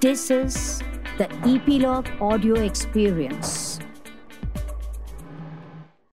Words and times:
This 0.00 0.30
is 0.30 0.80
the 1.18 1.28
Epilogue 1.44 2.08
Audio 2.22 2.54
Experience. 2.54 3.78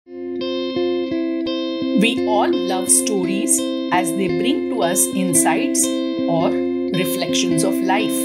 We 0.06 2.28
all 2.28 2.48
love 2.48 2.88
stories 2.88 3.58
as 3.90 4.08
they 4.12 4.28
bring 4.38 4.70
to 4.70 4.84
us 4.84 5.00
insights 5.16 5.84
or 6.30 6.50
reflections 6.94 7.64
of 7.64 7.74
life. 7.74 8.22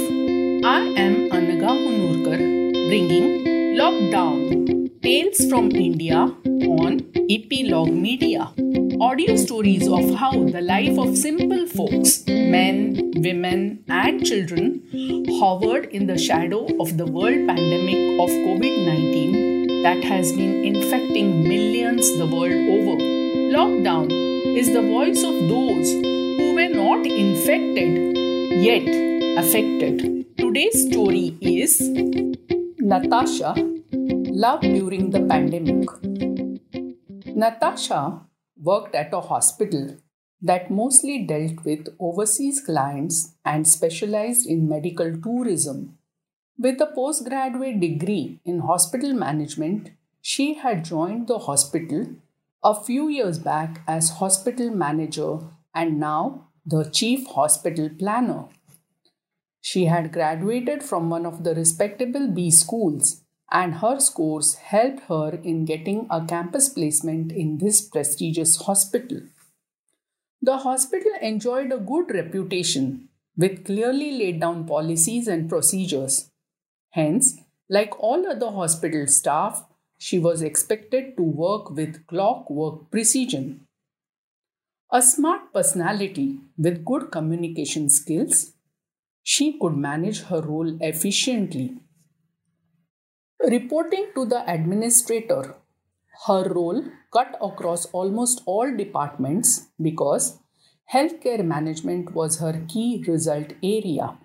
I 0.63 0.93
am 1.05 1.31
Anagha 1.33 1.73
Hunurkar 1.73 2.37
bringing 2.89 3.43
Lockdown 3.81 4.91
Tales 5.01 5.41
from 5.49 5.71
India 5.71 6.19
on 6.85 7.01
Epilogue 7.31 7.89
Media. 7.89 8.53
Audio 8.99 9.35
stories 9.35 9.87
of 9.87 10.15
how 10.15 10.31
the 10.31 10.59
life 10.59 10.97
of 10.97 11.15
simple 11.15 11.67
folks, 11.67 12.25
men, 12.25 13.11
women, 13.17 13.83
and 13.87 14.25
children, 14.25 14.81
hovered 15.39 15.85
in 15.85 16.07
the 16.07 16.17
shadow 16.17 16.65
of 16.81 16.97
the 16.97 17.05
world 17.05 17.45
pandemic 17.47 18.19
of 18.19 18.29
COVID 18.45 18.85
19 18.87 19.83
that 19.83 20.03
has 20.03 20.33
been 20.33 20.65
infecting 20.65 21.47
millions 21.47 22.09
the 22.17 22.25
world 22.25 22.65
over. 22.75 22.97
Lockdown 23.55 24.09
is 24.57 24.73
the 24.73 24.81
voice 24.81 25.21
of 25.23 25.35
those 25.47 25.91
who 25.91 26.55
were 26.55 26.69
not 26.69 27.05
infected 27.05 28.17
yet 28.67 28.87
affected. 29.37 30.25
Today's 30.37 30.87
story 30.87 31.37
is 31.39 31.79
Natasha 32.79 33.53
Love 33.93 34.61
During 34.61 35.11
the 35.11 35.21
Pandemic. 35.21 35.87
Natasha 37.35 38.26
worked 38.69 38.95
at 38.95 39.13
a 39.13 39.21
hospital 39.21 39.97
that 40.41 40.71
mostly 40.79 41.15
dealt 41.25 41.63
with 41.65 41.87
overseas 41.99 42.61
clients 42.61 43.35
and 43.43 43.67
specialized 43.67 44.47
in 44.47 44.69
medical 44.69 45.15
tourism. 45.27 45.97
With 46.59 46.81
a 46.81 46.87
postgraduate 46.87 47.79
degree 47.79 48.39
in 48.45 48.59
hospital 48.59 49.13
management, 49.13 49.91
she 50.21 50.55
had 50.55 50.83
joined 50.83 51.27
the 51.27 51.39
hospital 51.39 52.07
a 52.63 52.73
few 52.75 53.07
years 53.07 53.39
back 53.39 53.81
as 53.87 54.09
hospital 54.21 54.69
manager 54.71 55.39
and 55.73 55.99
now 55.99 56.47
the 56.65 56.83
chief 56.99 57.27
hospital 57.27 57.89
planner. 57.99 58.45
She 59.61 59.85
had 59.85 60.11
graduated 60.11 60.83
from 60.83 61.09
one 61.09 61.25
of 61.25 61.43
the 61.43 61.55
respectable 61.55 62.27
B 62.27 62.51
schools 62.51 63.21
and 63.51 63.75
her 63.75 63.99
scores 63.99 64.55
helped 64.55 65.01
her 65.07 65.39
in 65.43 65.65
getting 65.65 66.05
a 66.09 66.25
campus 66.25 66.69
placement 66.69 67.31
in 67.31 67.57
this 67.57 67.81
prestigious 67.81 68.57
hospital. 68.57 69.21
The 70.41 70.57
hospital 70.57 71.13
enjoyed 71.21 71.71
a 71.71 71.77
good 71.77 72.13
reputation 72.13 73.09
with 73.37 73.65
clearly 73.65 74.11
laid 74.11 74.41
down 74.41 74.65
policies 74.65 75.27
and 75.27 75.49
procedures. 75.49 76.29
Hence, 76.91 77.39
like 77.69 77.97
all 77.99 78.27
other 78.27 78.51
hospital 78.51 79.07
staff, 79.07 79.65
she 79.97 80.19
was 80.19 80.41
expected 80.41 81.15
to 81.17 81.23
work 81.23 81.71
with 81.71 82.05
clockwork 82.07 82.91
precision. 82.91 83.65
A 84.91 85.01
smart 85.01 85.53
personality 85.53 86.39
with 86.57 86.85
good 86.85 87.11
communication 87.11 87.89
skills, 87.89 88.53
she 89.23 89.57
could 89.59 89.75
manage 89.75 90.21
her 90.23 90.41
role 90.41 90.77
efficiently 90.81 91.77
Reporting 93.45 94.07
to 94.15 94.25
the 94.25 94.43
administrator, 94.51 95.55
her 96.25 96.51
role 96.51 96.83
cut 97.13 97.37
across 97.39 97.85
almost 97.87 98.41
all 98.47 98.75
departments 98.75 99.67
because 99.79 100.39
healthcare 100.91 101.45
management 101.45 102.15
was 102.15 102.39
her 102.39 102.65
key 102.67 103.03
result 103.07 103.53
area. 103.61 104.17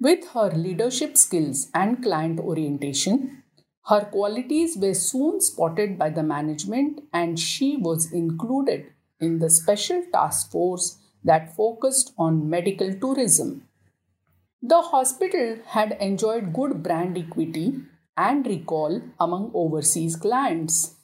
With 0.00 0.26
her 0.30 0.50
leadership 0.50 1.16
skills 1.16 1.70
and 1.72 2.02
client 2.02 2.40
orientation, 2.40 3.44
her 3.86 4.04
qualities 4.04 4.76
were 4.76 4.94
soon 4.94 5.40
spotted 5.40 5.96
by 5.96 6.10
the 6.10 6.24
management 6.24 7.04
and 7.12 7.38
she 7.38 7.76
was 7.76 8.12
included 8.12 8.86
in 9.20 9.38
the 9.38 9.50
special 9.50 10.02
task 10.12 10.50
force 10.50 10.98
that 11.22 11.54
focused 11.54 12.12
on 12.18 12.50
medical 12.50 12.92
tourism. 12.92 13.68
The 14.60 14.82
hospital 14.82 15.58
had 15.64 15.96
enjoyed 16.00 16.52
good 16.52 16.82
brand 16.82 17.16
equity 17.16 17.84
and 18.18 18.46
recall 18.46 19.00
among 19.20 19.50
overseas 19.54 20.16
clients. 20.16 20.96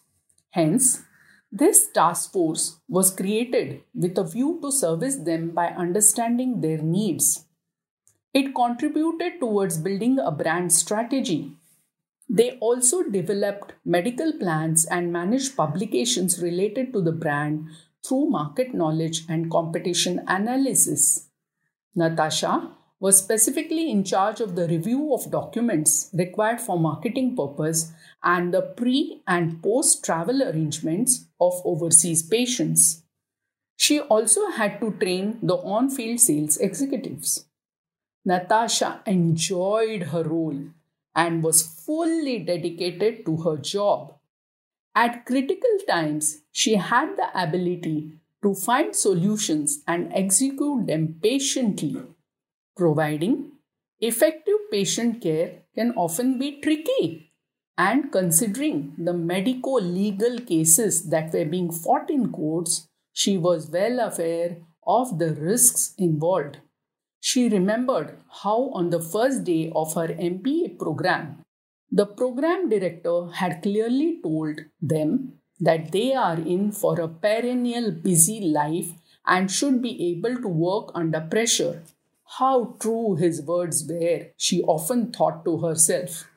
Hence, 0.51 1.03
this 1.51 1.87
task 1.95 2.33
force 2.33 2.81
was 2.89 3.15
created 3.15 3.83
with 3.95 4.19
a 4.19 4.25
view 4.25 4.59
to 4.63 4.73
service 4.73 5.17
them 5.17 5.51
by 5.51 5.69
understanding 5.69 6.61
their 6.61 6.79
needs. 6.79 7.45
It 8.33 8.55
contributed 8.55 9.39
towards 9.39 9.79
building 9.79 10.19
a 10.19 10.33
brand 10.33 10.73
strategy. 10.73 11.53
They 12.29 12.59
also 12.59 13.05
developed 13.05 13.75
medical 13.85 14.33
plans 14.33 14.85
and 14.87 15.13
managed 15.13 15.57
publications 15.57 16.43
related 16.43 16.93
to 16.93 17.01
the 17.01 17.13
brand 17.13 17.69
through 18.05 18.31
market 18.31 18.75
knowledge 18.75 19.25
and 19.29 19.51
competition 19.51 20.25
analysis. 20.27 21.29
Natasha 21.95 22.73
was 23.05 23.19
specifically 23.19 23.91
in 23.91 24.03
charge 24.03 24.41
of 24.41 24.55
the 24.57 24.67
review 24.67 25.13
of 25.13 25.31
documents 25.31 26.09
required 26.15 26.59
for 26.59 26.79
marketing 26.79 27.37
purpose 27.37 27.93
and 28.23 28.55
the 28.55 28.63
pre 28.63 29.21
and 29.27 29.63
post 29.63 30.03
travel 30.03 30.43
arrangements 30.43 31.27
of 31.39 31.61
overseas 31.67 32.23
patients. 32.23 33.03
She 33.77 34.01
also 34.01 34.47
had 34.53 34.81
to 34.81 34.93
train 34.93 35.39
the 35.43 35.57
on 35.57 35.91
field 35.91 36.19
sales 36.21 36.57
executives. 36.57 37.45
Natasha 38.25 39.03
enjoyed 39.05 40.05
her 40.05 40.23
role 40.23 40.65
and 41.15 41.43
was 41.43 41.61
fully 41.63 42.39
dedicated 42.39 43.27
to 43.27 43.37
her 43.43 43.59
job. 43.59 44.15
At 44.95 45.27
critical 45.27 45.79
times, 45.87 46.39
she 46.53 46.77
had 46.77 47.17
the 47.19 47.29
ability 47.39 48.13
to 48.43 48.55
find 48.55 48.97
solutions 48.97 49.81
and 49.87 50.11
execute 50.15 50.87
them 50.87 51.17
patiently 51.23 51.97
Providing 52.77 53.53
effective 54.01 54.59
patient 54.71 55.23
care 55.23 55.63
can 55.77 55.93
often 55.93 56.39
be 56.39 56.61
tricky. 56.61 57.31
And 57.79 58.11
considering 58.11 58.95
the 58.99 59.13
medico 59.13 59.75
legal 59.75 60.41
cases 60.41 61.09
that 61.11 61.33
were 61.33 61.45
being 61.45 61.71
fought 61.71 62.11
in 62.11 62.33
courts, 62.33 62.89
she 63.13 63.39
was 63.39 63.71
well 63.71 64.01
aware 64.01 64.57
of 64.87 65.21
the 65.21 65.35
risks 65.35 65.95
involved. 65.99 66.59
She 67.21 67.49
remembered 67.49 68.19
how, 68.43 68.71
on 68.75 68.91
the 68.91 69.01
first 69.01 69.45
day 69.45 69.71
of 69.75 69.95
her 69.95 70.09
MBA 70.09 70.79
program, 70.79 71.43
the 71.93 72.07
program 72.07 72.69
director 72.69 73.29
had 73.29 73.63
clearly 73.63 74.19
told 74.21 74.61
them 74.81 75.35
that 75.61 75.93
they 75.93 76.13
are 76.13 76.41
in 76.41 76.73
for 76.73 77.01
a 77.01 77.09
perennial 77.09 77.93
busy 77.93 78.41
life 78.41 78.91
and 79.27 79.51
should 79.51 79.81
be 79.81 80.11
able 80.11 80.37
to 80.43 80.49
work 80.49 80.91
under 80.95 81.21
pressure 81.21 81.83
how 82.39 82.77
true 82.81 83.17
his 83.17 83.43
words 83.43 83.85
were, 83.89 84.27
she 84.37 84.63
often 84.63 85.13
thought 85.13 85.45
to 85.45 85.59
herself. 85.59 86.29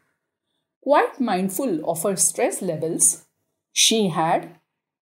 Quite 0.81 1.20
mindful 1.20 1.90
of 1.90 2.03
her 2.03 2.16
stress 2.16 2.62
levels, 2.62 3.25
she 3.74 4.09
had 4.09 4.59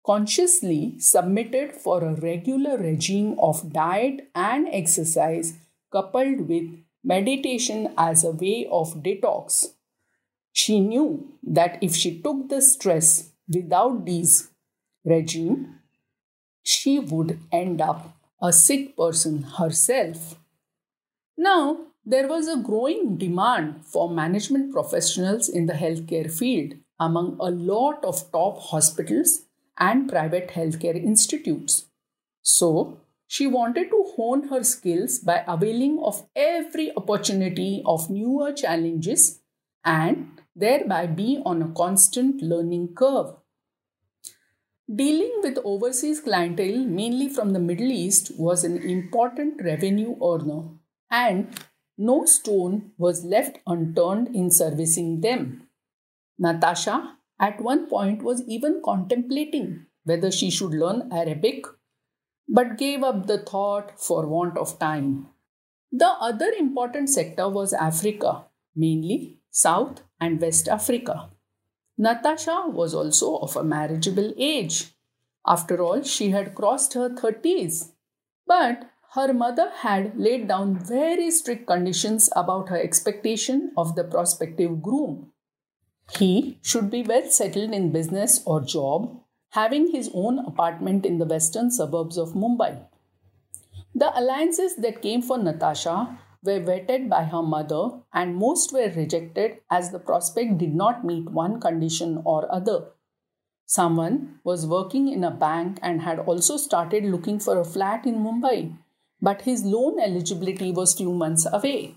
consciously 0.05 0.99
submitted 0.99 1.73
for 1.73 2.03
a 2.05 2.15
regular 2.15 2.77
regime 2.77 3.39
of 3.39 3.73
diet 3.73 4.31
and 4.35 4.69
exercise 4.73 5.55
coupled 5.93 6.49
with 6.49 6.69
meditation 7.05 7.93
as 7.97 8.25
a 8.25 8.31
way 8.31 8.67
of 8.71 9.03
detox. 9.03 9.75
She 10.53 10.81
knew 10.81 11.33
that 11.43 11.79
if 11.83 11.95
she 11.95 12.21
took 12.21 12.49
the 12.49 12.61
stress 12.61 13.31
without 13.49 14.05
these 14.05 14.51
regime, 15.05 15.81
she 16.63 16.99
would 16.99 17.39
end 17.51 17.81
up 17.81 18.17
a 18.41 18.53
sick 18.53 18.97
person 18.97 19.43
herself. 19.43 20.39
Now, 21.45 21.87
there 22.07 22.29
was 22.29 22.47
a 22.47 22.57
growing 22.57 23.19
demand 23.19 23.85
for 23.85 24.09
management 24.09 24.73
professionals 24.73 25.49
in 25.49 25.67
the 25.67 25.73
healthcare 25.73 26.31
field 26.31 26.75
among 27.01 27.37
a 27.41 27.51
lot 27.51 28.05
of 28.05 28.31
top 28.31 28.61
hospitals 28.61 29.41
and 29.77 30.09
private 30.09 30.51
healthcare 30.51 30.95
institutes. 30.95 31.87
So, 32.43 33.01
she 33.27 33.49
wanted 33.49 33.91
to 33.91 34.05
hone 34.15 34.47
her 34.51 34.63
skills 34.63 35.19
by 35.19 35.43
availing 35.49 35.99
of 36.05 36.25
every 36.37 36.93
opportunity 36.97 37.83
of 37.85 38.09
newer 38.09 38.53
challenges 38.53 39.41
and 39.85 40.41
thereby 40.55 41.09
be 41.09 41.43
on 41.45 41.61
a 41.61 41.73
constant 41.73 42.41
learning 42.41 42.95
curve. 42.95 43.35
Dealing 44.95 45.41
with 45.43 45.59
overseas 45.65 46.21
clientele, 46.21 46.85
mainly 46.85 47.29
from 47.29 47.51
the 47.51 47.59
Middle 47.59 47.91
East, 47.91 48.31
was 48.39 48.63
an 48.63 48.77
important 48.77 49.61
revenue 49.61 50.15
earner 50.23 50.69
and 51.13 51.61
no 51.99 52.25
stone 52.25 52.91
was 52.97 53.25
left 53.25 53.59
unturned 53.67 54.35
in 54.35 54.51
servicing 54.51 55.21
them. 55.21 55.69
Natasha 56.39 57.19
at 57.39 57.61
one 57.61 57.87
point 57.87 58.23
was 58.23 58.43
even 58.49 58.81
contemplating 58.85 59.87
whether 60.05 60.31
she 60.31 60.51
should 60.51 60.73
learn 60.73 61.09
Arabic, 61.13 61.67
but 62.49 62.79
gave 62.79 63.03
up 63.03 63.27
the 63.27 63.39
thought 63.39 64.01
for 64.01 64.27
want 64.27 64.57
of 64.57 64.79
time. 64.79 65.29
The 65.93 66.09
other 66.29 66.51
important 66.59 67.11
sector 67.11 67.49
was 67.49 67.73
Africa, 67.75 68.47
mainly 68.75 69.39
South 69.51 70.03
and 70.19 70.41
West 70.41 70.69
Africa. 70.69 71.29
Natasha 71.99 72.65
was 72.69 72.95
also 72.95 73.37
of 73.37 73.55
a 73.55 73.63
marriageable 73.63 74.33
age. 74.39 74.95
After 75.47 75.83
all, 75.83 76.03
she 76.03 76.31
had 76.31 76.55
crossed 76.55 76.95
her 76.95 77.11
30s. 77.11 77.91
But 78.47 78.91
her 79.15 79.35
mother 79.35 79.71
had 79.81 80.19
laid 80.19 80.49
down 80.49 80.75
very 80.75 81.31
strict 81.31 81.67
conditions 81.67 82.31
about 82.35 82.71
her 82.71 82.81
expectation 82.81 83.71
of 83.77 83.95
the 83.95 84.05
prospective 84.05 84.81
groom. 84.81 85.31
He 86.17 86.59
should 86.63 86.91
be 86.91 87.03
well 87.03 87.29
settled 87.29 87.73
in 87.73 87.93
business 87.93 88.43
or 88.47 88.63
job, 88.63 89.21
having 89.51 89.91
his 89.91 90.11
own 90.15 90.39
apartment 90.39 91.05
in 91.05 91.19
the 91.19 91.27
western 91.27 91.71
suburbs 91.71 92.17
of 92.17 92.33
Mumbai. 92.33 92.87
The 93.95 94.19
alliances 94.19 94.77
that 94.77 95.03
came 95.03 95.21
for 95.21 95.37
Natasha 95.37 96.19
were 96.43 96.61
vetted 96.61 97.11
by 97.11 97.25
her 97.25 97.43
mother, 97.43 97.91
and 98.15 98.37
most 98.37 98.73
were 98.73 98.91
rejected 98.97 99.59
as 99.71 99.91
the 99.91 99.99
prospect 99.99 100.57
did 100.57 100.75
not 100.75 101.05
meet 101.05 101.31
one 101.31 101.61
condition 101.61 102.23
or 102.25 102.51
other. 102.51 102.87
Someone 103.67 104.41
was 104.43 104.67
working 104.67 105.09
in 105.09 105.23
a 105.23 105.31
bank 105.31 105.79
and 105.83 106.01
had 106.01 106.19
also 106.19 106.57
started 106.57 107.05
looking 107.05 107.39
for 107.39 107.59
a 107.59 107.65
flat 107.65 108.07
in 108.07 108.17
Mumbai, 108.17 108.77
but 109.23 109.43
his 109.43 109.65
loan 109.65 110.01
eligibility 110.01 110.73
was 110.73 110.95
few 110.95 111.13
months 111.13 111.47
away. 111.51 111.95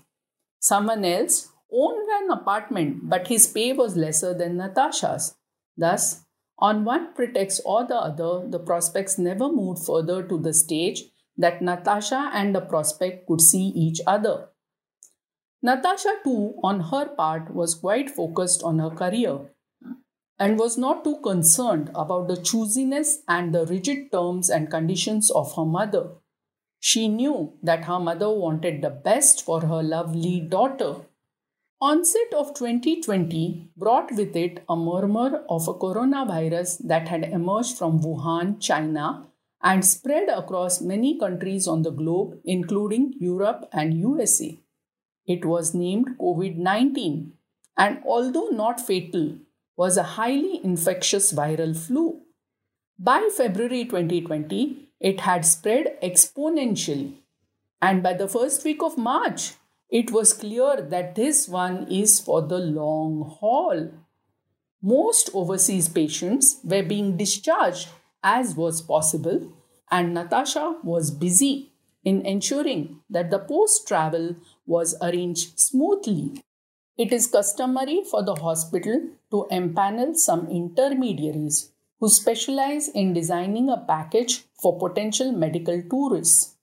Someone 0.60 1.04
else 1.04 1.48
owned 1.72 2.08
an 2.20 2.30
apartment, 2.30 3.08
but 3.10 3.26
his 3.26 3.46
pay 3.48 3.72
was 3.72 3.96
lesser 3.96 4.32
than 4.32 4.56
Natasha's. 4.56 5.34
Thus, 5.76 6.22
on 6.58 6.84
one 6.84 7.12
pretext 7.14 7.60
or 7.66 7.84
the 7.86 7.96
other, 7.96 8.48
the 8.48 8.60
prospects 8.60 9.18
never 9.18 9.52
moved 9.52 9.84
further 9.84 10.22
to 10.22 10.38
the 10.38 10.54
stage 10.54 11.02
that 11.36 11.60
Natasha 11.60 12.30
and 12.32 12.54
the 12.54 12.60
prospect 12.60 13.26
could 13.26 13.40
see 13.40 13.66
each 13.74 14.00
other. 14.06 14.48
Natasha, 15.62 16.14
too, 16.22 16.54
on 16.62 16.80
her 16.80 17.06
part, 17.06 17.52
was 17.52 17.74
quite 17.74 18.08
focused 18.08 18.62
on 18.62 18.78
her 18.78 18.90
career 18.90 19.50
and 20.38 20.58
was 20.58 20.78
not 20.78 21.02
too 21.02 21.18
concerned 21.22 21.90
about 21.94 22.28
the 22.28 22.36
choosiness 22.36 23.16
and 23.26 23.54
the 23.54 23.66
rigid 23.66 24.12
terms 24.12 24.48
and 24.48 24.70
conditions 24.70 25.30
of 25.30 25.54
her 25.56 25.64
mother. 25.64 26.10
She 26.88 27.08
knew 27.08 27.54
that 27.64 27.86
her 27.86 27.98
mother 27.98 28.30
wanted 28.30 28.80
the 28.80 28.90
best 28.90 29.44
for 29.44 29.60
her 29.62 29.82
lovely 29.82 30.38
daughter. 30.38 30.94
Onset 31.80 32.32
of 32.32 32.54
2020 32.54 33.70
brought 33.76 34.12
with 34.12 34.36
it 34.36 34.62
a 34.68 34.76
murmur 34.76 35.42
of 35.48 35.66
a 35.66 35.74
coronavirus 35.74 36.86
that 36.86 37.08
had 37.08 37.24
emerged 37.24 37.76
from 37.76 37.98
Wuhan, 38.02 38.60
China, 38.60 39.26
and 39.60 39.84
spread 39.84 40.28
across 40.28 40.80
many 40.80 41.18
countries 41.18 41.66
on 41.66 41.82
the 41.82 41.90
globe, 41.90 42.38
including 42.44 43.14
Europe 43.18 43.68
and 43.72 43.98
USA. 43.98 44.56
It 45.26 45.44
was 45.44 45.74
named 45.74 46.16
COVID 46.20 46.56
19 46.56 47.32
and, 47.76 48.00
although 48.06 48.50
not 48.62 48.80
fatal, 48.80 49.34
was 49.76 49.96
a 49.96 50.10
highly 50.20 50.60
infectious 50.62 51.32
viral 51.32 51.76
flu. 51.76 52.20
By 52.96 53.28
February 53.36 53.86
2020, 53.86 54.85
it 55.00 55.20
had 55.20 55.44
spread 55.44 55.98
exponentially, 56.02 57.14
and 57.80 58.02
by 58.02 58.14
the 58.14 58.28
first 58.28 58.64
week 58.64 58.82
of 58.82 58.96
March, 58.96 59.52
it 59.90 60.10
was 60.10 60.32
clear 60.32 60.80
that 60.80 61.14
this 61.14 61.48
one 61.48 61.86
is 61.90 62.18
for 62.18 62.42
the 62.42 62.58
long 62.58 63.36
haul. 63.38 63.90
Most 64.82 65.30
overseas 65.34 65.88
patients 65.88 66.60
were 66.64 66.82
being 66.82 67.16
discharged 67.16 67.88
as 68.22 68.56
was 68.56 68.82
possible, 68.82 69.52
and 69.90 70.14
Natasha 70.14 70.78
was 70.82 71.10
busy 71.10 71.72
in 72.04 72.24
ensuring 72.24 73.00
that 73.10 73.30
the 73.30 73.38
post 73.38 73.86
travel 73.86 74.36
was 74.66 74.96
arranged 75.02 75.58
smoothly. 75.58 76.42
It 76.96 77.12
is 77.12 77.26
customary 77.26 78.02
for 78.10 78.24
the 78.24 78.34
hospital 78.34 79.00
to 79.30 79.46
empanel 79.52 80.16
some 80.16 80.48
intermediaries 80.48 81.72
who 82.00 82.08
specialize 82.08 82.88
in 82.88 83.12
designing 83.12 83.68
a 83.68 83.84
package 83.88 84.44
for 84.60 84.78
potential 84.78 85.32
medical 85.32 85.82
tourists. 85.90 86.56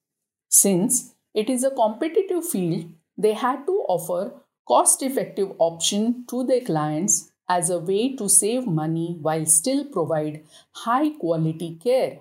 Since 0.50 1.14
it 1.34 1.50
is 1.50 1.64
a 1.64 1.72
competitive 1.72 2.48
field, 2.48 2.86
they 3.18 3.34
had 3.34 3.66
to 3.66 3.86
offer 3.88 4.34
cost 4.68 5.02
effective 5.02 5.52
option 5.60 6.26
to 6.30 6.44
their 6.44 6.62
clients 6.62 7.32
as 7.50 7.70
a 7.70 7.80
way 7.80 8.16
to 8.16 8.30
save 8.30 8.66
money 8.66 9.18
while 9.22 9.46
still 9.46 9.84
provide 9.86 10.44
high 10.72 11.10
quality 11.10 11.78
care. 11.84 12.20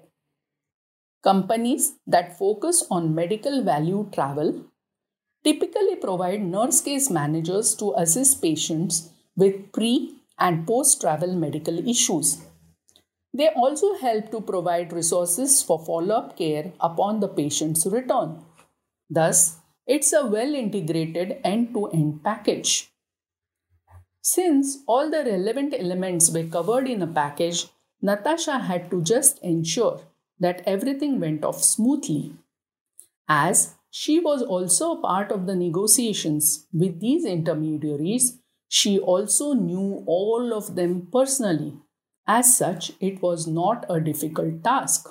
Companies 1.23 1.95
that 2.07 2.37
focus 2.37 2.85
on 2.91 3.15
medical 3.15 3.63
value 3.63 4.09
travel 4.13 4.65
typically 5.45 5.97
provide 5.97 6.43
nurse 6.43 6.81
case 6.81 7.11
managers 7.11 7.75
to 7.77 7.95
assist 7.97 8.43
patients 8.43 9.11
with 9.37 9.73
pre 9.73 10.17
and 10.39 10.67
post 10.67 11.01
travel 11.01 11.35
medical 11.35 11.79
issues. 11.89 12.43
They 13.35 13.49
also 13.49 13.95
help 13.95 14.31
to 14.31 14.41
provide 14.41 14.93
resources 14.93 15.63
for 15.63 15.83
follow 15.85 16.15
up 16.17 16.37
care 16.37 16.73
upon 16.81 17.21
the 17.21 17.29
patient's 17.29 17.87
return. 17.87 18.45
Thus, 19.09 19.59
it's 19.87 20.13
a 20.13 20.27
well 20.27 20.55
integrated 20.55 21.39
end 21.43 21.73
to 21.75 21.87
end 21.89 22.23
package. 22.23 22.91
Since 24.21 24.79
all 24.87 25.11
the 25.11 25.25
relevant 25.25 25.75
elements 25.77 26.31
were 26.31 26.45
covered 26.45 26.89
in 26.89 27.03
a 27.03 27.07
package, 27.07 27.67
Natasha 28.01 28.59
had 28.59 28.91
to 28.91 29.03
just 29.03 29.39
ensure 29.43 30.01
that 30.39 30.63
everything 30.67 31.19
went 31.19 31.45
off 31.45 31.63
smoothly. 31.63 32.35
As 33.29 33.75
she 33.91 34.21
was 34.21 34.43
also 34.43 34.93
a 34.93 35.01
part 35.01 35.33
of 35.33 35.47
the 35.47 35.57
negotiations 35.57 36.67
with 36.73 37.01
these 37.01 37.25
intermediaries, 37.25 38.39
she 38.69 38.99
also 38.99 39.53
knew 39.53 40.03
all 40.07 40.53
of 40.55 40.75
them 40.77 41.09
personally. 41.13 41.75
As 42.27 42.57
such, 42.57 42.93
it 43.01 43.21
was 43.21 43.47
not 43.47 43.85
a 43.89 44.01
difficult 44.01 44.63
task. 44.63 45.09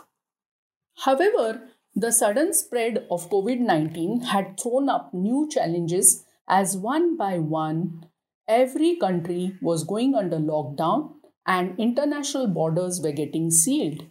However, 1.05 1.69
the 1.93 2.11
sudden 2.11 2.53
spread 2.53 3.05
of 3.11 3.29
COVID 3.29 3.59
19 3.59 4.21
had 4.21 4.59
thrown 4.59 4.89
up 4.89 5.13
new 5.13 5.47
challenges 5.49 6.25
as 6.47 6.77
one 6.77 7.17
by 7.17 7.37
one 7.39 8.05
every 8.47 8.95
country 8.95 9.57
was 9.61 9.83
going 9.83 10.15
under 10.15 10.37
lockdown 10.37 11.13
and 11.45 11.77
international 11.79 12.47
borders 12.47 13.01
were 13.01 13.11
getting 13.11 13.49
sealed. 13.49 14.05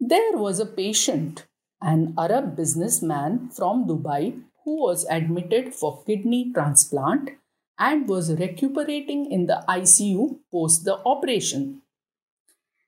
There 0.00 0.36
was 0.36 0.60
a 0.60 0.66
patient, 0.66 1.46
an 1.82 2.14
Arab 2.16 2.56
businessman 2.56 3.50
from 3.50 3.86
Dubai, 3.86 4.42
who 4.64 4.80
was 4.80 5.06
admitted 5.10 5.74
for 5.74 6.02
kidney 6.04 6.52
transplant 6.52 7.30
and 7.78 8.08
was 8.08 8.32
recuperating 8.32 9.30
in 9.30 9.46
the 9.46 9.64
ICU 9.68 10.38
post 10.50 10.84
the 10.84 10.98
operation. 11.04 11.82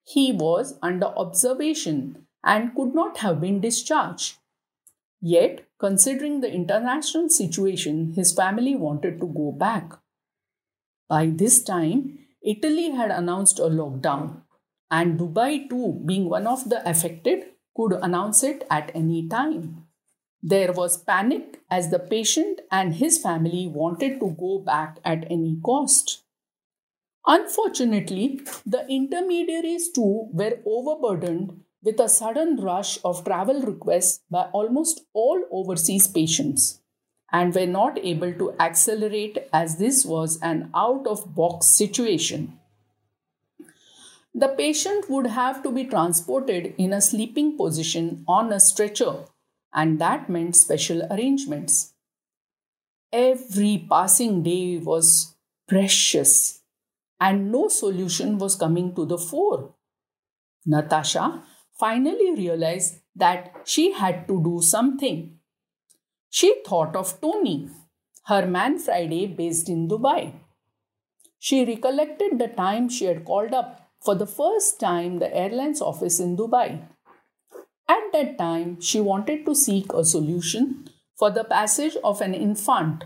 He 0.04 0.32
was 0.32 0.78
under 0.82 1.06
observation 1.06 2.26
and 2.42 2.74
could 2.74 2.94
not 2.94 3.18
have 3.18 3.40
been 3.40 3.60
discharged. 3.60 4.36
Yet, 5.20 5.66
considering 5.78 6.40
the 6.40 6.50
international 6.50 7.28
situation, 7.28 8.14
his 8.14 8.32
family 8.32 8.74
wanted 8.74 9.20
to 9.20 9.26
go 9.26 9.52
back. 9.52 9.98
By 11.08 11.26
this 11.26 11.62
time, 11.62 12.18
Italy 12.42 12.90
had 12.90 13.10
announced 13.10 13.58
a 13.58 13.64
lockdown, 13.64 14.42
and 14.90 15.20
Dubai, 15.20 15.68
too, 15.68 16.00
being 16.06 16.28
one 16.28 16.46
of 16.46 16.68
the 16.70 16.88
affected, 16.88 17.44
could 17.76 17.92
announce 17.92 18.42
it 18.42 18.66
at 18.70 18.90
any 18.94 19.28
time. 19.28 19.86
There 20.42 20.72
was 20.72 20.96
panic 20.96 21.60
as 21.70 21.90
the 21.90 21.98
patient 21.98 22.60
and 22.70 22.94
his 22.94 23.18
family 23.18 23.66
wanted 23.66 24.20
to 24.20 24.36
go 24.38 24.58
back 24.58 24.98
at 25.04 25.26
any 25.30 25.58
cost. 25.62 26.22
Unfortunately, 27.26 28.40
the 28.64 28.86
intermediaries 28.88 29.90
too 29.92 30.28
were 30.32 30.58
overburdened 30.64 31.62
with 31.82 32.00
a 32.00 32.08
sudden 32.08 32.56
rush 32.56 32.98
of 33.04 33.24
travel 33.24 33.60
requests 33.60 34.20
by 34.30 34.44
almost 34.52 35.02
all 35.12 35.42
overseas 35.50 36.06
patients 36.06 36.80
and 37.32 37.54
were 37.54 37.66
not 37.66 37.98
able 37.98 38.32
to 38.32 38.54
accelerate 38.58 39.38
as 39.52 39.76
this 39.76 40.04
was 40.04 40.40
an 40.40 40.70
out 40.74 41.06
of 41.06 41.34
box 41.34 41.66
situation. 41.66 42.58
The 44.34 44.48
patient 44.48 45.10
would 45.10 45.26
have 45.26 45.62
to 45.62 45.70
be 45.70 45.84
transported 45.84 46.74
in 46.78 46.92
a 46.92 47.00
sleeping 47.00 47.56
position 47.56 48.24
on 48.26 48.52
a 48.52 48.60
stretcher, 48.60 49.24
and 49.72 49.98
that 50.00 50.28
meant 50.28 50.56
special 50.56 51.02
arrangements. 51.10 51.92
Every 53.12 53.86
passing 53.90 54.42
day 54.42 54.78
was 54.78 55.34
precious, 55.66 56.60
and 57.20 57.50
no 57.52 57.68
solution 57.68 58.38
was 58.38 58.56
coming 58.56 58.94
to 58.94 59.04
the 59.04 59.18
fore. 59.18 59.74
Natasha 60.66 61.42
finally 61.78 62.34
realized 62.34 63.00
that 63.16 63.62
she 63.64 63.92
had 63.92 64.28
to 64.28 64.42
do 64.42 64.60
something. 64.62 65.38
She 66.28 66.62
thought 66.66 66.94
of 66.94 67.20
Tony, 67.20 67.68
her 68.26 68.46
man 68.46 68.78
Friday 68.78 69.26
based 69.26 69.68
in 69.68 69.88
Dubai. 69.88 70.32
She 71.38 71.64
recollected 71.64 72.38
the 72.38 72.48
time 72.48 72.88
she 72.88 73.06
had 73.06 73.24
called 73.24 73.54
up 73.54 73.88
for 74.04 74.14
the 74.14 74.26
first 74.26 74.78
time 74.78 75.18
the 75.18 75.34
airline's 75.34 75.80
office 75.80 76.20
in 76.20 76.36
Dubai. 76.36 76.82
At 77.90 78.12
that 78.12 78.38
time, 78.38 78.80
she 78.80 79.00
wanted 79.00 79.44
to 79.46 79.54
seek 79.54 79.92
a 79.92 80.04
solution 80.04 80.88
for 81.18 81.30
the 81.30 81.42
passage 81.42 81.96
of 82.04 82.20
an 82.20 82.34
infant 82.34 83.02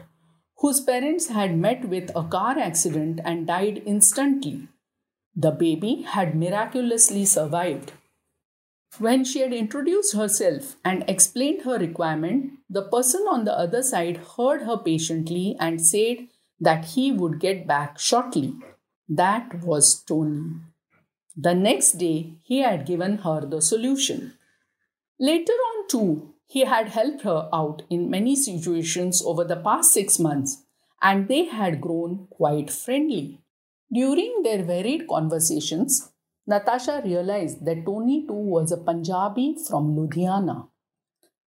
whose 0.59 0.81
parents 0.81 1.29
had 1.29 1.57
met 1.57 1.89
with 1.89 2.11
a 2.15 2.25
car 2.25 2.59
accident 2.59 3.21
and 3.25 3.47
died 3.47 3.83
instantly. 3.87 4.69
The 5.35 5.53
baby 5.53 6.03
had 6.03 6.35
miraculously 6.35 7.25
survived. 7.25 7.93
When 8.99 9.25
she 9.25 9.41
had 9.41 9.55
introduced 9.55 10.15
herself 10.15 10.77
and 10.85 11.03
explained 11.09 11.63
her 11.63 11.79
requirement, 11.79 12.53
the 12.69 12.83
person 12.83 13.23
on 13.23 13.45
the 13.45 13.59
other 13.59 13.83
side 13.83 14.21
heard 14.37 14.63
her 14.63 14.77
patiently 14.77 15.57
and 15.59 15.81
said 15.81 16.29
that 16.61 16.85
he 16.85 17.11
would 17.11 17.41
get 17.41 17.67
back 17.67 17.99
shortly. 17.99 18.55
That 19.09 19.63
was 19.65 20.03
Tony. 20.03 20.57
The 21.37 21.55
next 21.55 21.93
day, 21.93 22.35
he 22.43 22.59
had 22.59 22.87
given 22.87 23.19
her 23.19 23.41
the 23.47 23.63
solution. 23.63 24.35
Later 25.19 25.53
on, 25.53 25.89
too, 25.89 26.35
he 26.47 26.65
had 26.65 26.89
helped 26.89 27.23
her 27.23 27.49
out 27.53 27.83
in 27.89 28.11
many 28.11 28.35
situations 28.37 29.23
over 29.25 29.45
the 29.45 29.57
past 29.57 29.93
six 29.93 30.19
months, 30.19 30.65
and 31.01 31.29
they 31.29 31.45
had 31.45 31.81
grown 31.81 32.27
quite 32.31 32.71
friendly. 32.71 33.41
During 33.93 34.43
their 34.43 34.63
varied 34.63 35.07
conversations, 35.09 36.13
Natasha 36.47 37.01
realized 37.05 37.65
that 37.65 37.87
Tony 37.87 38.27
too 38.27 38.33
was 38.33 38.73
a 38.73 38.77
Punjabi 38.77 39.57
from 39.69 39.97
Ludhiana. 39.97 40.69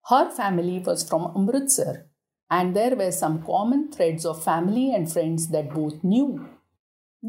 Her 0.05 0.31
family 0.31 0.79
was 0.79 1.07
from 1.07 1.33
Amritsar, 1.35 2.07
and 2.49 2.75
there 2.75 2.95
were 2.95 3.11
some 3.11 3.43
common 3.43 3.91
threads 3.91 4.25
of 4.25 4.43
family 4.43 4.93
and 4.93 5.11
friends 5.11 5.49
that 5.49 5.73
both 5.73 6.03
knew. 6.03 6.47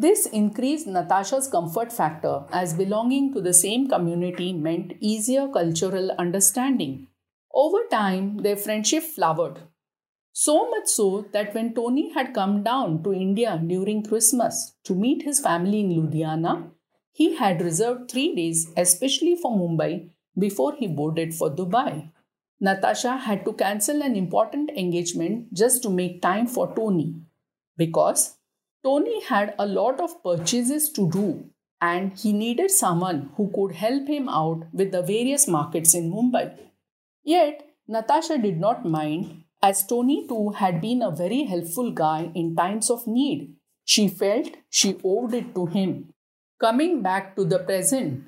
This 0.00 0.26
increased 0.26 0.86
Natasha's 0.86 1.48
comfort 1.48 1.92
factor 1.92 2.44
as 2.52 2.72
belonging 2.72 3.32
to 3.34 3.40
the 3.40 3.52
same 3.52 3.88
community 3.88 4.52
meant 4.52 4.92
easier 5.00 5.48
cultural 5.48 6.12
understanding. 6.12 7.08
Over 7.52 7.78
time, 7.90 8.36
their 8.44 8.54
friendship 8.54 9.02
flowered. 9.02 9.58
So 10.32 10.70
much 10.70 10.86
so 10.86 11.26
that 11.32 11.52
when 11.52 11.74
Tony 11.74 12.12
had 12.12 12.32
come 12.32 12.62
down 12.62 13.02
to 13.02 13.12
India 13.12 13.60
during 13.66 14.04
Christmas 14.04 14.76
to 14.84 14.94
meet 14.94 15.22
his 15.22 15.40
family 15.40 15.80
in 15.80 15.90
Ludhiana, 15.90 16.70
he 17.10 17.34
had 17.34 17.60
reserved 17.60 18.08
three 18.08 18.36
days, 18.36 18.70
especially 18.76 19.34
for 19.34 19.50
Mumbai, 19.50 20.10
before 20.38 20.76
he 20.76 20.86
boarded 20.86 21.34
for 21.34 21.50
Dubai. 21.50 22.12
Natasha 22.60 23.16
had 23.16 23.44
to 23.44 23.52
cancel 23.52 24.00
an 24.02 24.14
important 24.14 24.70
engagement 24.70 25.52
just 25.52 25.82
to 25.82 25.90
make 25.90 26.22
time 26.22 26.46
for 26.46 26.72
Tony 26.76 27.16
because 27.76 28.37
Tony 28.84 29.22
had 29.24 29.54
a 29.58 29.66
lot 29.66 30.00
of 30.00 30.22
purchases 30.22 30.90
to 30.92 31.10
do 31.10 31.44
and 31.80 32.16
he 32.16 32.32
needed 32.32 32.70
someone 32.70 33.30
who 33.36 33.50
could 33.54 33.74
help 33.74 34.08
him 34.08 34.28
out 34.28 34.64
with 34.72 34.92
the 34.92 35.02
various 35.02 35.46
markets 35.48 35.94
in 35.94 36.10
Mumbai. 36.12 36.56
Yet, 37.24 37.68
Natasha 37.86 38.38
did 38.38 38.58
not 38.58 38.84
mind 38.84 39.44
as 39.62 39.86
Tony 39.86 40.26
too 40.28 40.50
had 40.50 40.80
been 40.80 41.02
a 41.02 41.10
very 41.10 41.44
helpful 41.44 41.90
guy 41.90 42.30
in 42.34 42.54
times 42.54 42.90
of 42.90 43.06
need. 43.06 43.54
She 43.84 44.08
felt 44.08 44.56
she 44.70 44.96
owed 45.04 45.34
it 45.34 45.54
to 45.54 45.66
him. 45.66 46.12
Coming 46.60 47.02
back 47.02 47.34
to 47.36 47.44
the 47.44 47.58
present, 47.60 48.24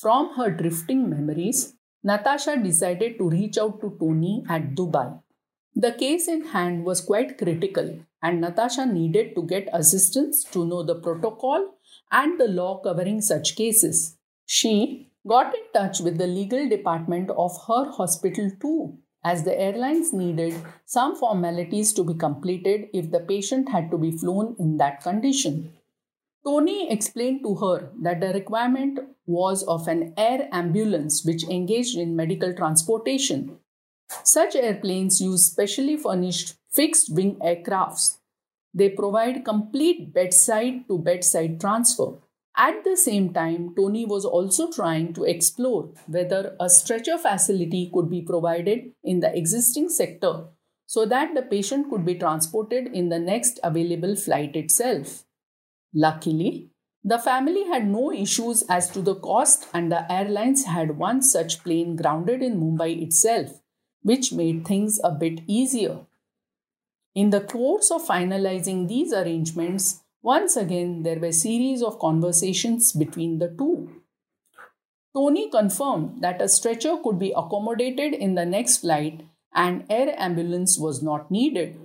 from 0.00 0.34
her 0.36 0.50
drifting 0.50 1.10
memories, 1.10 1.74
Natasha 2.02 2.56
decided 2.56 3.18
to 3.18 3.28
reach 3.28 3.58
out 3.58 3.80
to 3.80 3.96
Tony 4.00 4.44
at 4.48 4.74
Dubai. 4.74 5.20
The 5.74 5.92
case 5.92 6.28
in 6.28 6.44
hand 6.46 6.84
was 6.84 7.00
quite 7.00 7.38
critical, 7.38 7.98
and 8.22 8.40
Natasha 8.40 8.84
needed 8.84 9.34
to 9.34 9.42
get 9.42 9.68
assistance 9.72 10.44
to 10.44 10.66
know 10.66 10.82
the 10.82 10.96
protocol 10.96 11.78
and 12.10 12.38
the 12.38 12.46
law 12.48 12.80
covering 12.82 13.22
such 13.22 13.56
cases. 13.56 14.18
She 14.44 15.10
got 15.26 15.54
in 15.54 15.62
touch 15.72 16.00
with 16.00 16.18
the 16.18 16.26
legal 16.26 16.68
department 16.68 17.30
of 17.30 17.52
her 17.66 17.90
hospital 17.90 18.50
too, 18.60 18.98
as 19.24 19.44
the 19.44 19.58
airlines 19.58 20.12
needed 20.12 20.54
some 20.84 21.16
formalities 21.16 21.94
to 21.94 22.04
be 22.04 22.14
completed 22.14 22.88
if 22.92 23.10
the 23.10 23.20
patient 23.20 23.70
had 23.70 23.90
to 23.90 23.96
be 23.96 24.10
flown 24.10 24.54
in 24.58 24.76
that 24.76 25.02
condition. 25.02 25.72
Tony 26.44 26.90
explained 26.90 27.40
to 27.44 27.54
her 27.54 27.92
that 28.02 28.20
the 28.20 28.32
requirement 28.34 28.98
was 29.26 29.62
of 29.62 29.88
an 29.88 30.12
air 30.18 30.48
ambulance 30.52 31.24
which 31.24 31.44
engaged 31.44 31.96
in 31.96 32.16
medical 32.16 32.52
transportation. 32.52 33.58
Such 34.24 34.56
airplanes 34.56 35.20
use 35.20 35.46
specially 35.46 35.96
furnished 35.96 36.54
fixed 36.70 37.14
wing 37.14 37.36
aircrafts. 37.36 38.18
They 38.74 38.88
provide 38.88 39.44
complete 39.44 40.12
bedside 40.14 40.88
to 40.88 40.98
bedside 40.98 41.60
transfer. 41.60 42.18
At 42.56 42.84
the 42.84 42.96
same 42.96 43.32
time, 43.32 43.74
Tony 43.74 44.04
was 44.04 44.24
also 44.24 44.70
trying 44.70 45.14
to 45.14 45.24
explore 45.24 45.90
whether 46.06 46.56
a 46.60 46.68
stretcher 46.68 47.16
facility 47.16 47.90
could 47.92 48.10
be 48.10 48.20
provided 48.20 48.92
in 49.02 49.20
the 49.20 49.34
existing 49.34 49.88
sector 49.88 50.44
so 50.86 51.06
that 51.06 51.34
the 51.34 51.42
patient 51.42 51.88
could 51.88 52.04
be 52.04 52.14
transported 52.14 52.88
in 52.88 53.08
the 53.08 53.18
next 53.18 53.58
available 53.64 54.14
flight 54.14 54.54
itself. 54.54 55.24
Luckily, 55.94 56.68
the 57.02 57.18
family 57.18 57.64
had 57.64 57.88
no 57.88 58.12
issues 58.12 58.62
as 58.68 58.90
to 58.90 59.00
the 59.00 59.14
cost, 59.14 59.66
and 59.72 59.90
the 59.90 60.10
airlines 60.12 60.66
had 60.66 60.98
one 60.98 61.22
such 61.22 61.64
plane 61.64 61.96
grounded 61.96 62.42
in 62.42 62.60
Mumbai 62.60 63.02
itself, 63.02 63.61
which 64.02 64.32
made 64.32 64.66
things 64.66 65.00
a 65.02 65.10
bit 65.10 65.40
easier. 65.46 66.00
In 67.14 67.30
the 67.30 67.40
course 67.40 67.90
of 67.90 68.06
finalizing 68.06 68.88
these 68.88 69.12
arrangements, 69.12 70.00
once 70.22 70.56
again 70.56 71.02
there 71.02 71.18
were 71.18 71.32
series 71.32 71.82
of 71.82 71.98
conversations 71.98 72.92
between 72.92 73.38
the 73.38 73.48
two. 73.48 73.90
Tony 75.14 75.50
confirmed 75.50 76.22
that 76.22 76.40
a 76.40 76.48
stretcher 76.48 76.96
could 77.02 77.18
be 77.18 77.32
accommodated 77.36 78.14
in 78.14 78.34
the 78.34 78.46
next 78.46 78.78
flight 78.78 79.26
and 79.54 79.84
air 79.90 80.14
ambulance 80.18 80.78
was 80.78 81.02
not 81.02 81.30
needed. 81.30 81.78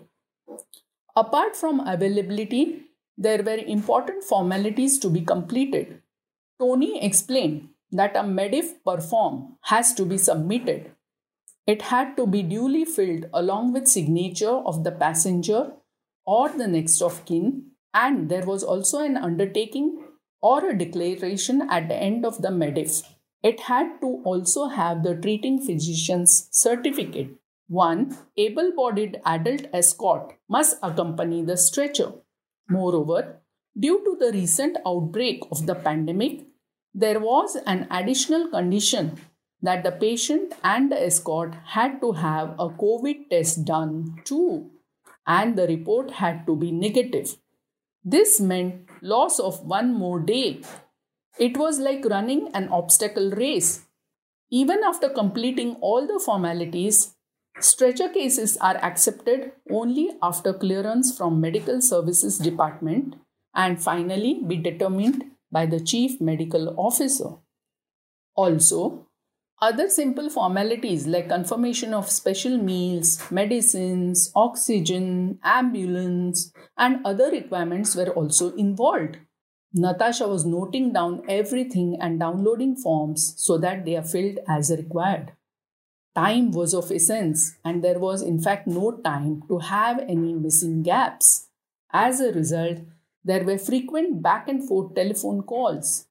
Apart 1.16 1.56
from 1.56 1.82
availability, 1.82 2.84
there 3.18 3.44
were 3.44 3.58
important 3.58 4.24
formalities 4.24 4.98
to 5.00 5.10
be 5.10 5.22
completed. 5.22 6.02
Tony 6.60 7.04
explained 7.04 7.70
that 7.92 8.16
a 8.16 8.22
MEDIF 8.22 8.84
perform 8.86 9.58
has 9.64 9.94
to 9.96 10.06
be 10.06 10.18
submitted. 10.18 10.92
It 11.68 11.82
had 11.84 12.16
to 12.16 12.26
be 12.26 12.44
duly 12.44 12.86
filled 12.86 13.26
along 13.34 13.74
with 13.74 13.90
signature 13.90 14.58
of 14.72 14.86
the 14.86 14.92
passenger 14.92 15.74
or 16.26 16.48
the 16.48 16.68
next 16.68 17.02
of 17.02 17.26
kin, 17.26 17.72
and 17.94 18.30
there 18.30 18.46
was 18.46 18.64
also 18.64 19.00
an 19.00 19.18
undertaking 19.18 20.06
or 20.42 20.70
a 20.70 20.78
declaration 20.78 21.68
at 21.70 21.90
the 21.90 21.96
end 21.96 22.26
of 22.26 22.42
the 22.42 22.50
MEDIF. 22.50 23.04
It 23.44 23.60
had 23.62 24.00
to 24.02 24.22
also 24.24 24.68
have 24.68 25.04
the 25.04 25.16
treating 25.16 25.60
physician's 25.60 26.48
certificate. 26.52 27.32
One 27.68 28.18
able 28.38 28.72
bodied 28.74 29.20
adult 29.26 29.68
escort 29.74 30.36
must 30.48 30.78
accompany 30.82 31.44
the 31.44 31.58
stretcher. 31.58 32.14
Moreover, 32.70 33.42
due 33.78 34.02
to 34.06 34.16
the 34.18 34.32
recent 34.32 34.78
outbreak 34.86 35.44
of 35.52 35.66
the 35.66 35.76
pandemic, 35.76 36.46
there 36.94 37.20
was 37.20 37.58
an 37.66 37.88
additional 37.92 38.48
condition 38.48 39.20
that 39.62 39.84
the 39.84 39.92
patient 39.92 40.54
and 40.64 40.92
the 40.92 41.02
escort 41.02 41.56
had 41.66 42.00
to 42.02 42.12
have 42.14 42.52
a 42.60 42.70
COVID 42.70 43.30
test 43.30 43.66
done 43.66 44.22
too, 44.24 44.70
and 45.26 45.58
the 45.58 45.68
report 45.68 46.12
had 46.12 46.46
to 46.46 46.56
be 46.56 46.72
negative. 46.72 47.38
This 48.04 48.40
meant 48.40 48.88
loss 49.02 49.40
of 49.40 49.66
one 49.66 49.94
more 49.94 50.20
day. 50.20 50.62
It 51.38 51.58
was 51.58 51.80
like 51.80 52.06
running 52.06 52.50
an 52.54 52.70
obstacle 52.70 53.32
race. 53.32 53.86
Even 54.50 54.84
after 54.84 55.10
completing 55.10 55.76
all 55.82 56.08
the 56.08 56.22
formalities, 56.24 57.16
Stretcher 57.60 58.10
cases 58.10 58.56
are 58.58 58.78
accepted 58.78 59.52
only 59.72 60.12
after 60.22 60.54
clearance 60.54 61.18
from 61.18 61.42
Medical 61.42 61.82
Services 61.82 62.38
Department 62.38 63.16
and 63.56 63.82
finally 63.82 64.44
be 64.46 64.58
determined 64.58 65.24
by 65.52 65.66
the 65.66 65.80
Chief 65.80 66.22
Medical 66.22 66.76
Officer. 66.78 67.38
Also, 68.36 69.07
other 69.60 69.90
simple 69.90 70.30
formalities 70.30 71.08
like 71.08 71.30
confirmation 71.30 71.94
of 71.94 72.10
special 72.10 72.58
meals, 72.58 73.20
medicines, 73.32 74.32
oxygen, 74.36 75.40
ambulance, 75.44 76.52
and 76.78 77.06
other 77.06 77.32
requirements 77.32 77.96
were 77.96 78.10
also 78.12 78.54
involved. 78.56 79.18
Natasha 79.74 80.28
was 80.28 80.46
noting 80.46 80.94
down 80.94 81.24
everything 81.28 81.98
and 82.00 82.20
downloading 82.20 82.76
forms 82.76 83.34
so 83.38 83.58
that 83.58 83.86
they 83.86 83.96
are 83.96 84.04
filled 84.04 84.40
as 84.48 84.72
required. 84.72 85.34
Time 86.16 86.52
was 86.52 86.74
of 86.74 86.92
essence, 86.92 87.58
and 87.64 87.84
there 87.84 88.00
was, 88.00 88.24
in 88.24 88.40
fact, 88.42 88.66
no 88.66 88.92
time 89.04 89.44
to 89.48 89.60
have 89.60 90.00
any 90.08 90.34
missing 90.34 90.82
gaps. 90.82 91.48
As 91.92 92.20
a 92.20 92.32
result, 92.32 92.80
there 93.24 93.44
were 93.44 93.58
frequent 93.60 94.24
back 94.24 94.48
and 94.48 94.68
forth 94.68 94.96
telephone 94.96 95.44
calls. 95.44 96.07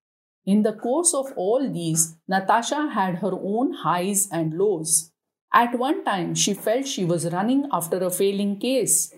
In 0.47 0.63
the 0.63 0.73
course 0.73 1.13
of 1.13 1.33
all 1.37 1.69
these, 1.69 2.17
Natasha 2.29 2.89
had 2.91 3.17
her 3.17 3.33
own 3.33 3.73
highs 3.73 4.29
and 4.31 4.57
lows. 4.57 5.11
At 5.53 5.77
one 5.77 6.05
time, 6.05 6.37
she 6.37 6.55
felt 6.55 6.87
she 6.87 7.05
was 7.05 7.33
running 7.33 7.69
after 7.73 7.99
a 7.99 8.11
failing 8.11 8.61
case. 8.61 9.13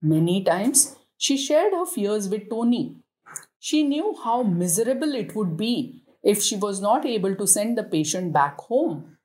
Many 0.00 0.44
times, 0.44 0.96
she 1.18 1.36
shared 1.36 1.72
her 1.72 1.84
fears 1.84 2.28
with 2.28 2.48
Tony. 2.48 2.94
She 3.58 3.82
knew 3.82 4.16
how 4.22 4.44
miserable 4.44 5.16
it 5.16 5.34
would 5.34 5.56
be 5.56 6.04
if 6.22 6.42
she 6.42 6.56
was 6.56 6.80
not 6.80 7.04
able 7.04 7.34
to 7.34 7.46
send 7.46 7.76
the 7.76 7.82
patient 7.82 8.32
back 8.32 8.60
home. 8.60 9.16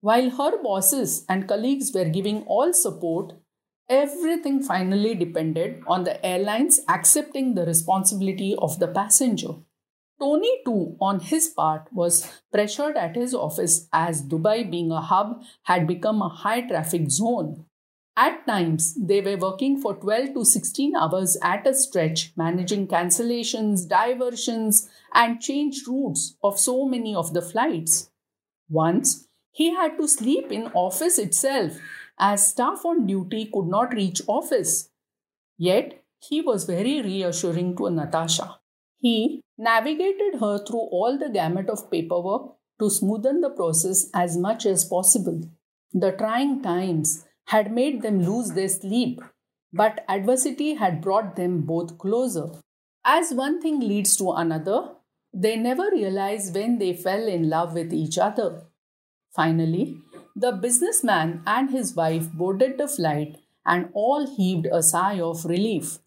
While 0.00 0.30
her 0.30 0.62
bosses 0.62 1.26
and 1.28 1.46
colleagues 1.46 1.92
were 1.94 2.06
giving 2.06 2.42
all 2.44 2.72
support, 2.72 3.34
everything 3.88 4.62
finally 4.62 5.14
depended 5.14 5.82
on 5.86 6.04
the 6.04 6.24
airlines 6.24 6.80
accepting 6.88 7.54
the 7.54 7.66
responsibility 7.66 8.56
of 8.58 8.78
the 8.78 8.88
passenger. 8.88 9.56
Tony, 10.22 10.62
too, 10.64 10.96
on 11.00 11.18
his 11.18 11.48
part, 11.48 11.88
was 11.92 12.30
pressured 12.52 12.96
at 12.96 13.16
his 13.16 13.34
office 13.34 13.88
as 13.92 14.22
Dubai, 14.22 14.70
being 14.70 14.92
a 14.92 15.00
hub, 15.00 15.42
had 15.64 15.88
become 15.88 16.22
a 16.22 16.28
high 16.28 16.60
traffic 16.60 17.10
zone. 17.10 17.64
At 18.16 18.46
times, 18.46 18.94
they 18.94 19.20
were 19.20 19.36
working 19.36 19.80
for 19.80 19.96
12 19.96 20.34
to 20.34 20.44
16 20.44 20.94
hours 20.94 21.36
at 21.42 21.66
a 21.66 21.74
stretch, 21.74 22.32
managing 22.36 22.86
cancellations, 22.86 23.88
diversions, 23.88 24.88
and 25.12 25.40
changed 25.40 25.88
routes 25.88 26.36
of 26.44 26.56
so 26.56 26.86
many 26.86 27.16
of 27.16 27.34
the 27.34 27.42
flights. 27.42 28.10
Once, 28.68 29.26
he 29.50 29.74
had 29.74 29.98
to 29.98 30.06
sleep 30.06 30.52
in 30.52 30.68
office 30.68 31.18
itself 31.18 31.72
as 32.16 32.46
staff 32.46 32.84
on 32.84 33.06
duty 33.06 33.50
could 33.52 33.66
not 33.66 33.92
reach 33.92 34.22
office. 34.28 34.88
Yet 35.58 36.04
he 36.20 36.40
was 36.40 36.64
very 36.64 37.02
reassuring 37.02 37.76
to 37.78 37.90
Natasha. 37.90 38.60
He 39.00 39.41
navigated 39.58 40.40
her 40.40 40.58
through 40.64 40.86
all 40.98 41.18
the 41.18 41.28
gamut 41.28 41.68
of 41.68 41.90
paperwork 41.90 42.54
to 42.78 42.86
smoothen 42.86 43.40
the 43.40 43.50
process 43.50 44.08
as 44.14 44.36
much 44.36 44.66
as 44.66 44.84
possible. 44.84 45.40
The 45.92 46.12
trying 46.12 46.62
times 46.62 47.24
had 47.46 47.72
made 47.72 48.02
them 48.02 48.22
lose 48.22 48.52
their 48.52 48.68
sleep, 48.68 49.20
but 49.72 50.04
adversity 50.08 50.74
had 50.74 51.00
brought 51.00 51.36
them 51.36 51.62
both 51.62 51.98
closer. 51.98 52.50
As 53.04 53.32
one 53.32 53.60
thing 53.60 53.80
leads 53.80 54.16
to 54.16 54.32
another, 54.32 54.90
they 55.34 55.56
never 55.56 55.90
realized 55.90 56.54
when 56.54 56.78
they 56.78 56.94
fell 56.94 57.26
in 57.26 57.48
love 57.48 57.74
with 57.74 57.92
each 57.92 58.18
other. 58.18 58.64
Finally, 59.34 59.96
the 60.36 60.52
businessman 60.52 61.42
and 61.46 61.70
his 61.70 61.94
wife 61.94 62.30
boarded 62.32 62.78
the 62.78 62.88
flight 62.88 63.38
and 63.66 63.88
all 63.92 64.26
heaved 64.36 64.66
a 64.70 64.82
sigh 64.82 65.20
of 65.20 65.44
relief. 65.44 65.98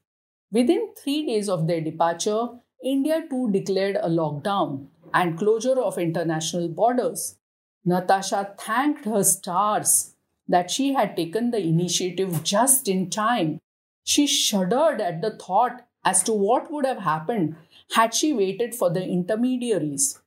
Within 0.51 0.93
three 0.95 1.25
days 1.25 1.49
of 1.49 1.67
their 1.67 1.81
departure, 1.81 2.47
India 2.85 3.23
too 3.27 3.49
declared 3.51 3.95
a 3.95 4.07
lockdown 4.07 4.85
and 5.11 5.39
closure 5.39 5.79
of 5.81 5.97
international 5.97 6.67
borders. 6.67 7.37
Natasha 7.83 8.53
thanked 8.59 9.05
her 9.05 9.23
stars 9.23 10.13
that 10.47 10.69
she 10.69 10.93
had 10.93 11.15
taken 11.15 11.49
the 11.49 11.59
initiative 11.59 12.43
just 12.43 12.87
in 12.87 13.09
time. 13.09 13.59
She 14.03 14.27
shuddered 14.27 15.01
at 15.01 15.21
the 15.23 15.31
thought 15.31 15.81
as 16.03 16.21
to 16.23 16.33
what 16.33 16.71
would 16.71 16.85
have 16.85 16.99
happened 16.99 17.55
had 17.95 18.13
she 18.13 18.33
waited 18.33 18.75
for 18.75 18.91
the 18.91 19.03
intermediaries. 19.03 20.19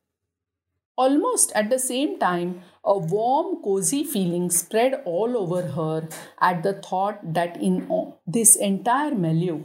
Almost 0.97 1.53
at 1.55 1.69
the 1.69 1.79
same 1.79 2.19
time, 2.19 2.61
a 2.83 2.97
warm, 2.97 3.63
cozy 3.63 4.03
feeling 4.03 4.49
spread 4.49 5.01
all 5.05 5.37
over 5.37 5.61
her 5.61 6.09
at 6.41 6.63
the 6.63 6.73
thought 6.73 7.33
that 7.33 7.55
in 7.61 8.13
this 8.27 8.57
entire 8.57 9.15
milieu, 9.15 9.63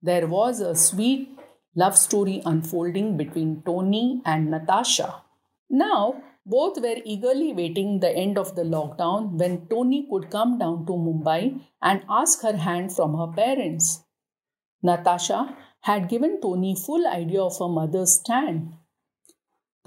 there 0.00 0.28
was 0.28 0.60
a 0.60 0.76
sweet 0.76 1.37
love 1.82 1.96
story 1.96 2.40
unfolding 2.44 3.16
between 3.16 3.62
Tony 3.62 4.22
and 4.24 4.50
Natasha. 4.50 5.22
Now, 5.70 6.22
both 6.46 6.80
were 6.80 6.96
eagerly 7.04 7.52
waiting 7.52 8.00
the 8.00 8.10
end 8.24 8.38
of 8.38 8.54
the 8.56 8.62
lockdown 8.62 9.32
when 9.42 9.66
Tony 9.68 10.06
could 10.10 10.30
come 10.30 10.58
down 10.58 10.86
to 10.86 10.92
Mumbai 10.92 11.60
and 11.82 12.02
ask 12.08 12.42
her 12.42 12.56
hand 12.56 12.94
from 12.96 13.16
her 13.18 13.32
parents. 13.40 14.04
Natasha 14.82 15.56
had 15.80 16.08
given 16.08 16.40
Tony 16.40 16.74
full 16.74 17.06
idea 17.06 17.42
of 17.42 17.58
her 17.58 17.68
mother's 17.68 18.14
stand 18.20 18.74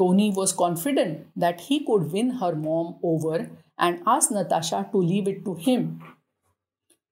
Tony 0.02 0.32
was 0.32 0.52
confident 0.52 1.28
that 1.36 1.62
he 1.62 1.86
could 1.86 2.12
win 2.12 2.32
her 2.42 2.56
mom 2.56 2.96
over 3.04 3.52
and 3.78 4.02
asked 4.08 4.32
Natasha 4.32 4.90
to 4.92 4.98
leave 4.98 5.28
it 5.28 5.46
to 5.46 5.54
him. 5.54 6.02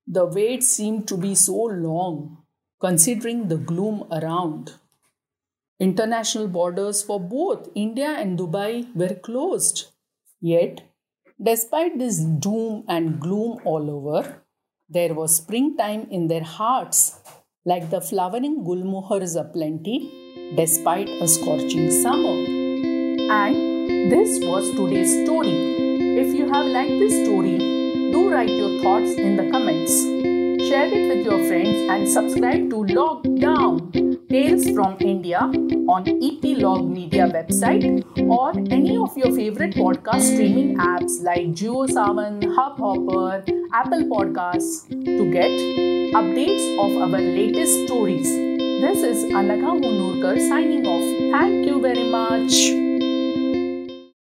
The 0.08 0.26
wait 0.26 0.64
seemed 0.64 1.08
to 1.10 1.18
be 1.18 1.36
so 1.36 1.66
long, 1.66 2.39
considering 2.80 3.48
the 3.48 3.58
gloom 3.58 4.06
around. 4.12 4.74
International 5.80 6.48
borders 6.48 7.02
for 7.04 7.20
both 7.20 7.70
India 7.76 8.10
and 8.18 8.38
Dubai 8.38 8.94
were 8.96 9.16
closed. 9.16 9.88
Yet, 10.42 10.82
despite 11.42 11.98
this 12.00 12.20
doom 12.20 12.86
and 12.88 13.20
gloom 13.20 13.60
all 13.66 13.90
over, 13.90 14.42
there 14.90 15.14
was 15.14 15.36
springtime 15.36 16.08
in 16.10 16.28
their 16.28 16.44
hearts, 16.44 17.20
like 17.66 17.90
the 17.90 18.02
flowering 18.02 18.64
gulmohars 18.66 19.40
aplenty, 19.40 20.54
despite 20.56 21.10
a 21.10 21.28
scorching 21.28 21.92
summer. 21.92 22.38
And 23.32 24.12
this 24.12 24.40
was 24.44 24.72
today's 24.72 25.24
story. 25.26 25.54
If 26.18 26.34
you 26.34 26.46
have 26.52 26.66
liked 26.66 26.98
this 27.00 27.26
story, 27.26 27.58
do 28.12 28.32
write 28.32 28.50
your 28.50 28.82
thoughts 28.82 29.12
in 29.12 29.36
the 29.36 29.50
comments. 29.52 30.29
Share 30.70 30.86
it 30.86 31.08
with 31.10 31.26
your 31.26 31.48
friends 31.48 31.78
and 31.92 32.08
subscribe 32.08 32.70
to 32.70 32.82
Lockdown 32.96 34.30
Tales 34.30 34.70
from 34.70 34.98
India 35.00 35.40
on 35.40 36.04
Epilogue 36.08 36.88
Media 36.88 37.26
website 37.28 38.04
or 38.30 38.52
any 38.72 38.96
of 38.96 39.18
your 39.18 39.32
favorite 39.36 39.74
podcast 39.74 40.22
streaming 40.22 40.78
apps 40.78 41.24
like 41.24 41.48
JioSaavn, 41.62 42.44
Hubhopper, 42.58 43.50
Apple 43.74 44.04
Podcasts 44.14 44.88
to 44.90 45.32
get 45.32 45.50
updates 46.20 46.68
of 46.86 47.02
our 47.02 47.20
latest 47.20 47.88
stories. 47.88 48.30
This 48.86 49.02
is 49.02 49.26
Anagha 49.34 49.74
Munurkar 49.82 50.38
signing 50.48 50.86
off. 50.86 51.34
Thank 51.40 51.66
you 51.66 51.82
very 51.82 52.08
much. 52.12 52.89